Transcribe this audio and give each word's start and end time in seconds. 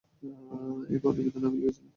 এই 0.89 0.99
প্রতিবেদন 1.03 1.41
আমি 1.47 1.57
লিখেছিলাম। 1.59 1.89